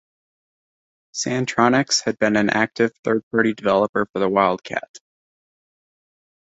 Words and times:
Santronics 1.13 2.03
had 2.05 2.17
been 2.17 2.35
an 2.35 2.49
active 2.49 2.91
third-party 3.03 3.53
developer 3.53 4.07
for 4.11 4.17
the 4.17 4.27
Wildcat! 4.29 4.97